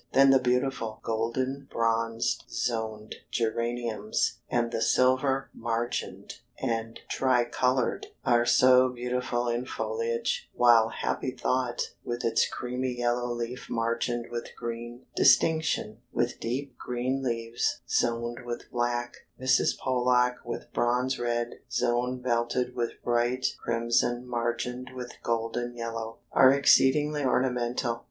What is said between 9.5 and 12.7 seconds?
foliage, while Happy Thought, with its